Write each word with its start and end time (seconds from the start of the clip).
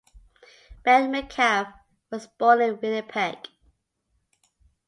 Ben 0.83 1.11
Metcalfe 1.11 1.75
was 2.09 2.25
born 2.25 2.59
in 2.59 2.79
Winnipeg. 2.81 3.37